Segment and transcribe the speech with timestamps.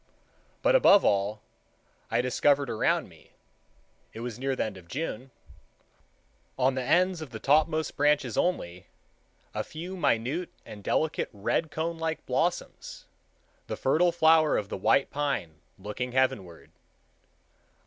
[0.63, 1.43] But, above all,
[2.09, 7.95] I discovered around me,—it was near the end of June,—on the ends of the topmost
[7.97, 8.87] branches only,
[9.53, 13.05] a few minute and delicate red conelike blossoms,
[13.67, 16.71] the fertile flower of the white pine looking heavenward.